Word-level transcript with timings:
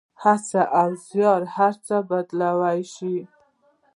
هڅه 0.23 0.61
او 0.79 0.89
زیار 1.07 1.41
هر 1.55 1.73
څه 1.85 1.95
بدلولی 2.09 2.79
شي. 2.93 3.15